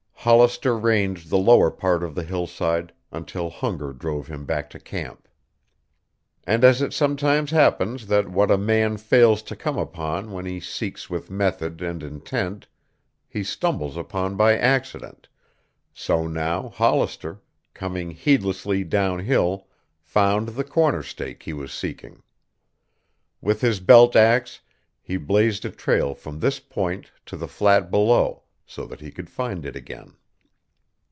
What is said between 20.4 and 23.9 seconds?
the corner stake he was seeking. With his